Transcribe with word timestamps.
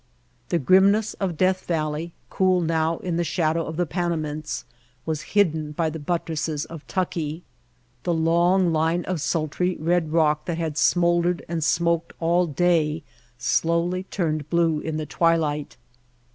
The 0.49 0.57
grim 0.57 0.89
ness 0.91 1.13
of 1.19 1.37
Death 1.37 1.65
Valley, 1.67 2.11
cool 2.31 2.59
now 2.59 2.97
in 2.97 3.17
the 3.17 3.23
shadow 3.23 3.63
of 3.67 3.77
the 3.77 3.85
Panamints, 3.85 4.65
was 5.05 5.21
hidden 5.37 5.73
by 5.73 5.91
the 5.91 5.99
buttresses 5.99 6.65
of 6.65 6.87
Tucki. 6.87 7.43
The 8.01 8.13
long 8.15 8.73
line 8.73 9.05
of 9.05 9.21
sultry 9.21 9.77
red 9.79 10.11
rock 10.11 10.45
that 10.45 10.57
had 10.57 10.75
smoldered 10.75 11.45
and 11.47 11.63
smoked 11.63 12.13
all 12.19 12.47
day 12.47 13.03
slowly 13.37 14.05
turned 14.05 14.49
blue 14.49 14.79
in 14.79 14.97
the 14.97 15.05
twilight. 15.05 15.77